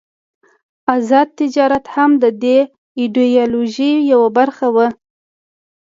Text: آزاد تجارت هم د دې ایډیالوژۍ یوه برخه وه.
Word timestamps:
آزاد 0.95 1.27
تجارت 1.39 1.85
هم 1.95 2.11
د 2.23 2.25
دې 2.43 2.57
ایډیالوژۍ 2.99 3.93
یوه 4.11 4.29
برخه 4.37 4.67
وه. 4.75 4.87